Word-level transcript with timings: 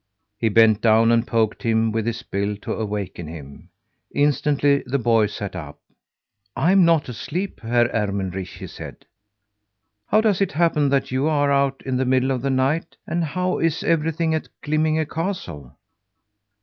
He 0.39 0.49
bent 0.49 0.81
down 0.81 1.11
and 1.11 1.27
poked 1.27 1.61
him 1.61 1.91
with 1.91 2.07
his 2.07 2.23
bill 2.23 2.57
to 2.63 2.73
awaken 2.73 3.27
him. 3.27 3.69
Instantly 4.15 4.81
the 4.87 4.97
boy 4.97 5.27
sat 5.27 5.55
up. 5.55 5.79
"I'm 6.55 6.83
not 6.83 7.07
asleep, 7.07 7.59
Herr 7.61 7.87
Ermenrich," 7.93 8.49
he 8.49 8.65
said. 8.65 9.05
"How 10.07 10.19
does 10.19 10.41
it 10.41 10.53
happen 10.53 10.89
that 10.89 11.11
you 11.11 11.27
are 11.27 11.51
out 11.51 11.83
in 11.85 11.97
the 11.97 12.05
middle 12.05 12.31
of 12.31 12.41
the 12.41 12.49
night, 12.49 12.97
and 13.05 13.23
how 13.23 13.59
is 13.59 13.83
everything 13.83 14.33
at 14.33 14.49
Glimminge 14.63 15.07
castle? 15.07 15.77